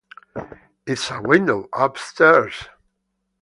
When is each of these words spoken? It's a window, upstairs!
It's 0.87 1.11
a 1.11 1.21
window, 1.21 1.69
upstairs! 1.73 2.69